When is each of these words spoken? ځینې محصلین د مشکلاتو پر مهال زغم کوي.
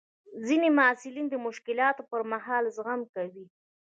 ځینې 0.47 0.69
محصلین 0.77 1.27
د 1.29 1.35
مشکلاتو 1.47 2.01
پر 2.11 2.21
مهال 2.31 2.63
زغم 2.75 3.01
کوي. 3.13 3.45